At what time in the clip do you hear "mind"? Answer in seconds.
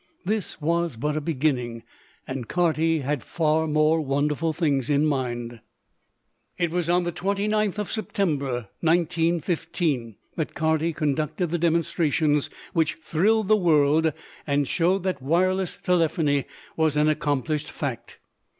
5.05-5.59